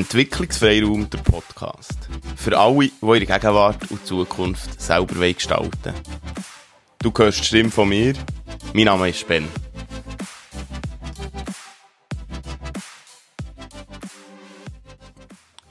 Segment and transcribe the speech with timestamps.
[0.00, 2.08] Entwicklungsfreiraum, der Podcast.
[2.34, 5.94] Für alle, die ihre Gegenwart und Zukunft selber gestalten wollen.
[7.00, 8.14] Du hörst die Stimme von mir.
[8.72, 9.46] Mein Name ist Ben.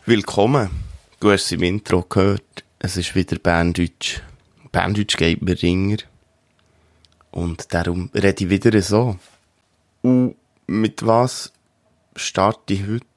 [0.05, 0.69] Willkommen.
[1.19, 2.63] Du hast es im Intro gehört.
[2.77, 4.21] Es ist wieder Berndeutsch.
[4.71, 5.97] Berndeutsch geht mir ringer.
[7.31, 9.17] Und darum rede ich wieder so.
[10.03, 10.35] Und
[10.67, 11.51] mit was
[12.15, 13.08] starte ich heute?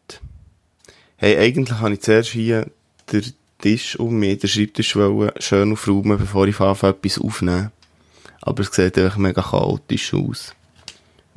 [1.24, 2.66] Hey, eigentlich habe ich zuerst hier
[3.12, 3.22] den
[3.60, 7.70] Tisch um mich, den Schreibtisch wollen, schön aufräumen, bevor ich anfange, etwas aufnehmen.
[8.40, 10.52] Aber es sieht einfach mega chaotisch aus.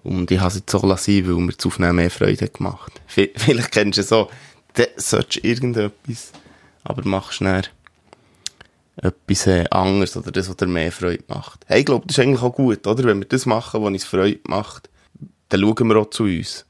[0.01, 3.71] Und ich habe es jetzt so lassen, weil mir das Aufnehmen mehr Freude gemacht Vielleicht
[3.71, 4.31] kennst du es so,
[4.73, 6.31] dann solltest du irgendetwas,
[6.83, 7.65] aber machst schnell
[8.95, 11.63] etwas äh, anderes oder das, was dir mehr Freude macht.
[11.67, 13.03] Hey, ich glaube, das ist eigentlich auch gut, oder?
[13.03, 14.89] Wenn wir das machen, was uns Freude macht,
[15.49, 16.65] dann schauen wir auch zu uns.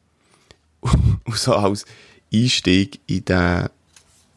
[0.82, 1.86] Und so als
[2.34, 3.70] Einstieg in, den,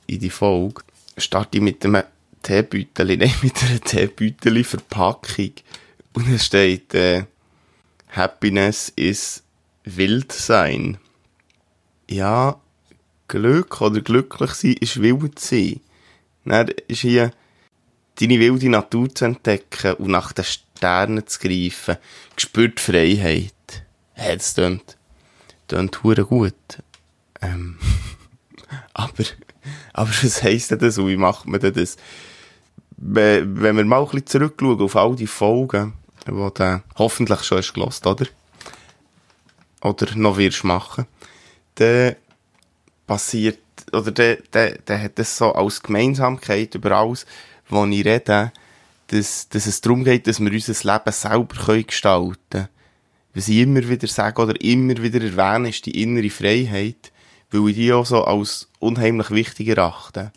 [0.06, 0.82] in die Folge
[1.16, 2.04] starte ich mit einem
[2.42, 5.52] Teebeutel, nein, mit einer Teebeutel-Verpackung.
[6.12, 7.24] Und es steht, äh,
[8.08, 9.42] Happiness ist
[9.84, 10.98] wild sein.
[12.08, 12.60] Ja,
[13.28, 15.80] Glück oder glücklich sein ist wild sein.
[16.44, 17.32] Dann ist hier
[18.18, 21.98] deine wilde Natur zu entdecken und nach den Sternen zu greifen.
[22.34, 23.52] Gespürt Freiheit.
[24.16, 24.96] Das tönt,
[25.68, 26.54] tönt gut.
[27.42, 27.78] Ähm,
[28.94, 29.24] aber,
[29.92, 31.96] aber was heisst denn das und wie macht man denn das?
[32.96, 35.94] Wenn wir mal ein bisschen zurückschauen auf all die Folgen,
[36.26, 38.26] die du hoffentlich schon hast gelost, oder?
[39.82, 41.06] Oder noch wirst machen,
[41.76, 42.16] dann
[43.06, 43.60] passiert,
[43.92, 47.26] oder dann, dann, dann hat das so als Gemeinsamkeit über alles,
[47.68, 48.52] wo ich rede,
[49.08, 52.68] dass, dass es darum geht, dass wir unser Leben selber gestalten können.
[53.34, 57.12] Was ich immer wieder sage oder immer wieder erwähne, ist die innere Freiheit
[57.50, 60.32] weil ich die auch so als unheimlich wichtig erachte.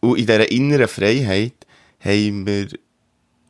[0.00, 1.54] Und in dieser inneren Freiheit
[2.00, 2.68] haben wir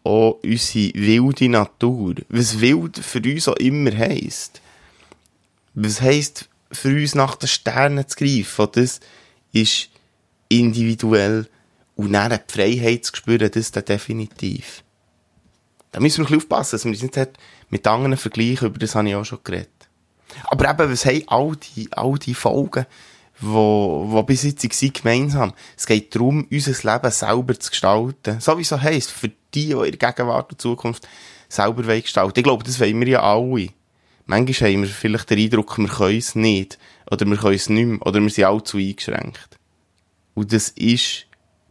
[0.05, 2.15] auch unsere wilde Natur.
[2.29, 4.61] Was wild für uns auch immer heisst.
[5.75, 8.69] Was heisst für uns nach den Sternen zu greifen?
[8.73, 9.01] Das
[9.53, 9.91] ist
[10.49, 11.49] individuell.
[11.97, 14.83] Und dann die Freiheit zu spüren, das ist dann definitiv.
[15.93, 17.39] Da müssen wir ein bisschen aufpassen, dass wir uns nicht
[17.71, 19.71] mit anderen vergleichen, über das habe ich auch schon geredet.
[20.45, 22.87] Aber eben, was haben all die, all die Folgen,
[23.41, 25.53] wo, wo bis jetzt waren, gemeinsam?
[25.77, 28.41] Es geht darum, unser Leben selber zu gestalten.
[28.41, 31.09] Sowieso heisst, für die, die der Gegenwart und Zukunft
[31.49, 33.69] selber gestalten Ich glaube, das wollen wir ja alle.
[34.27, 36.79] Manchmal haben wir vielleicht den Eindruck, wir können es nicht.
[37.11, 38.07] Oder wir können es nicht mehr.
[38.07, 39.59] Oder wir sind allzu eingeschränkt.
[40.35, 41.27] Und das ist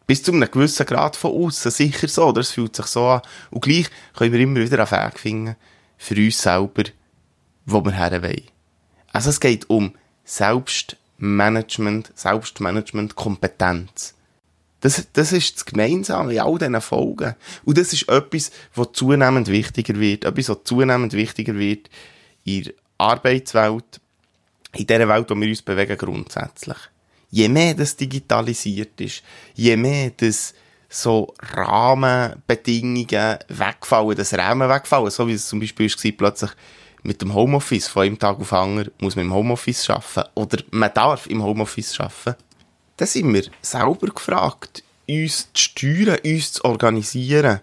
[0.06, 2.26] bis zu einem gewissen Grad von außen sicher so.
[2.28, 3.22] Oder es fühlt sich so an.
[3.50, 5.56] Und gleich können wir immer wieder einen Weg finden,
[5.98, 6.84] für uns selber,
[7.66, 8.53] wo wir her wollen.
[9.14, 14.16] Also es geht um Selbstmanagement, Selbstmanagement, Kompetenz.
[14.82, 17.36] Das, das ist das Gemeinsame in all diesen Folgen.
[17.64, 20.26] Und das ist etwas, was zunehmend wichtiger wird.
[20.26, 21.90] Etwas, was zunehmend wichtiger wird
[22.44, 24.02] in der Arbeitswelt,
[24.74, 26.78] in der Welt, wo wir uns bewegen grundsätzlich.
[27.30, 29.24] Je mehr das digitalisiert ist,
[29.56, 30.54] je mehr das
[30.90, 36.52] so Rahmenbedingungen wegfallen, das Rahmen wegfallen, so wie es zum Beispiel war, plötzlich
[37.04, 40.94] mit dem Homeoffice von einem Tag auf anderen muss man im Homeoffice arbeiten oder man
[40.94, 42.42] darf im Homeoffice arbeiten.
[42.98, 47.60] Da sind wir selber gefragt, uns zu steuern, uns zu organisieren.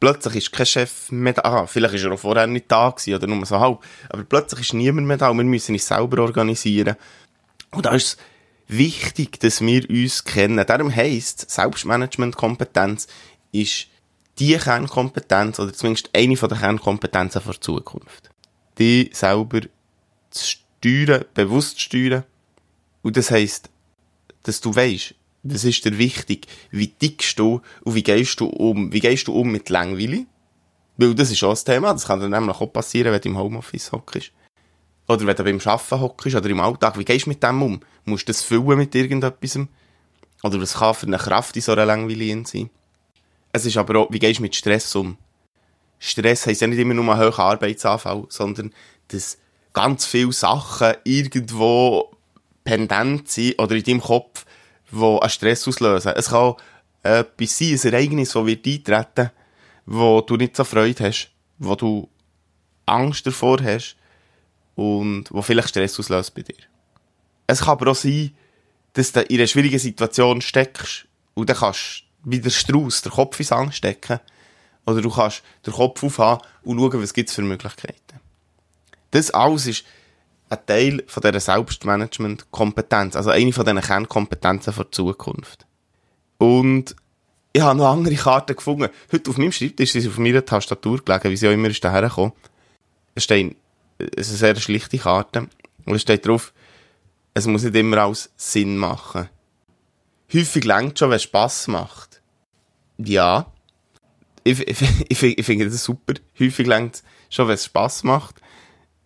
[0.00, 1.42] Plötzlich ist kein Chef mehr da.
[1.42, 3.78] Ah, vielleicht ist er auch vorher nicht da gewesen, oder nur so halb.
[4.08, 6.96] Aber plötzlich ist niemand mehr da und wir müssen uns selber organisieren.
[7.70, 8.16] Und da ist es
[8.66, 10.66] wichtig, dass wir uns kennen.
[10.66, 13.06] Darum heisst Selbstmanagement-Kompetenz
[13.52, 13.86] ist
[14.40, 18.33] die Kernkompetenz oder zumindest eine der Kernkompetenzen der Zukunft
[18.78, 19.60] dich selber
[20.30, 22.24] zu steuern, bewusst zu steuern.
[23.02, 23.70] Und das heisst,
[24.42, 28.92] dass du weißt, das ist dir wichtig, wie tickst du und wie gehst du um,
[28.92, 30.26] wie gehst du um mit Langweile?
[30.96, 33.38] Weil das ist auch das Thema, das kann dir nämlich auch passieren, wenn du im
[33.38, 34.32] Homeoffice hockst.
[35.06, 37.80] Oder wenn du beim Arbeiten hockst oder im Alltag, wie gehst du mit dem um?
[38.04, 39.58] Musst du das füllen mit irgendetwas?
[40.42, 42.70] Oder was kann für eine Kraft in so einer Langweile sein?
[43.52, 45.18] Es ist aber auch, wie gehst du mit Stress um?
[46.06, 48.74] Stress heisst ja nicht immer nur ein hoher Arbeitsanfall, sondern
[49.08, 49.38] dass
[49.72, 52.14] ganz viele Sachen irgendwo
[52.62, 54.44] pendent sind oder in deinem Kopf,
[54.92, 56.12] die einen Stress auslösen.
[56.14, 56.56] Es kann
[57.02, 59.30] etwas sein, ein Ereignis, das wird eintreten,
[59.86, 62.06] wo du nicht so Freude hast, wo du
[62.84, 63.96] Angst davor hast
[64.74, 66.54] und wo vielleicht Stress auslöst bei dir.
[67.46, 68.32] Es kann aber auch sein,
[68.92, 73.12] dass du in einer schwierigen Situation steckst und dann kannst du wie der Strauss den
[73.12, 74.20] Kopf ins Angst stecken
[74.86, 78.20] oder du kannst den Kopf aufhaben und schauen, was gibt es für Möglichkeiten.
[79.10, 79.84] Das alles ist
[80.50, 85.66] ein Teil von dieser Selbstmanagement-Kompetenz, also eine von diesen Kernkompetenzen für die Zukunft.
[86.38, 86.94] Und
[87.52, 88.88] ich habe noch andere Karten gefunden.
[89.12, 92.02] Heute auf meinem Schreibtisch ist auf meiner Tastatur gelegen, wie sie auch immer ist daher
[92.02, 92.32] gekommen.
[93.14, 93.56] Es steht,
[93.98, 95.48] es ist eine sehr schlichte Karte.
[95.84, 96.52] Und es steht drauf,
[97.32, 99.28] es muss nicht immer alles Sinn machen.
[100.32, 102.22] Häufig längt schon, wenn es Spass macht.
[102.98, 103.52] Ja.
[104.44, 106.14] Ich, ich, ich, ich finde das super.
[106.38, 108.36] Häufig längt schon, wenn es Spass macht.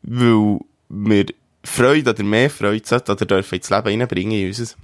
[0.03, 0.59] Weil
[0.89, 1.27] wir
[1.65, 4.77] Freude oder mehr Freude sollten oder dürfen ins Leben reinbringen in unseres.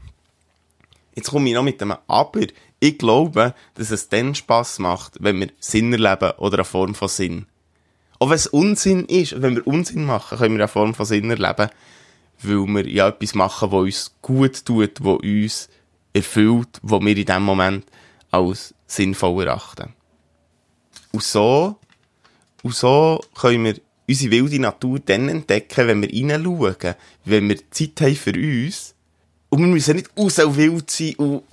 [1.15, 2.47] Jetzt komme ich noch mit dem Aber.
[2.81, 7.09] Ich glaube, dass es dann Spass macht, wenn wir Sinn erleben oder eine Form von
[7.09, 7.47] Sinn.
[8.19, 11.31] Auch wenn es Unsinn ist, wenn wir Unsinn machen, können wir eine Form von Sinn
[11.31, 11.71] erleben,
[12.43, 15.69] weil wir ja etwas machen, was uns gut tut, was uns
[16.13, 17.87] erfüllt, was wir in dem Moment
[18.31, 19.95] als sinnvoll erachten.
[21.15, 21.77] Und so,
[22.65, 23.77] und so können wir
[24.09, 28.97] unsere wilde Natur dann entdecken, wenn wir hineinschauen, wenn wir Zeit haben für uns.
[29.49, 31.45] Und wir müssen nicht aus so wild sein und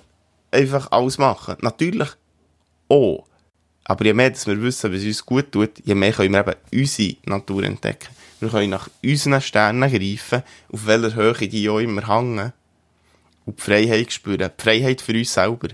[0.50, 1.58] einfach alles machen.
[1.62, 2.10] Natürlich
[2.90, 3.28] auch.
[3.84, 6.56] Aber je mehr dass wir wissen, was uns gut tut, je mehr können wir eben
[6.74, 8.10] unsere Natur entdecken.
[8.40, 10.42] Wir können nach unseren Sternen greifen,
[10.74, 12.52] auf welcher Höhe die auch immer hängen.
[13.46, 14.50] Und die Freiheit spüren.
[14.58, 15.68] Die Freiheit für uns selber.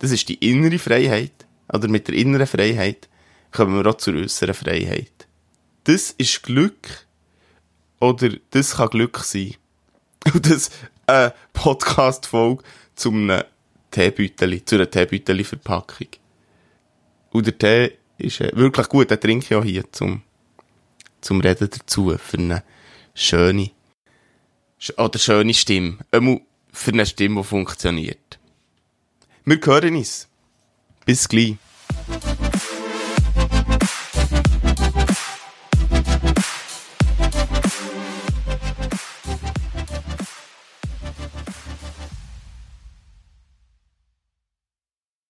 [0.00, 1.46] Das ist die innere Freiheit.
[1.72, 3.08] Oder mit der inneren Freiheit
[3.52, 5.28] kommen wir auch zur äußeren Freiheit.
[5.84, 7.06] Das ist Glück.
[8.00, 9.54] Oder das kann Glück sein.
[10.34, 10.70] Und das,
[11.06, 12.62] äh, Podcast-Folge
[12.94, 13.30] zum
[13.90, 16.08] Teebüteli, zu einer Teebüteli-Verpackung.
[17.30, 20.22] Und der Tee ist äh, wirklich gut, den trinke ich auch hier zum,
[21.20, 22.62] zum Reden dazu, für eine
[23.14, 23.70] schöne,
[24.96, 25.98] oder schöne Stimme.
[26.10, 26.40] Einmal
[26.72, 28.38] für eine Stimme, die funktioniert.
[29.44, 30.28] Wir hören uns.
[31.04, 31.56] Bis gleich.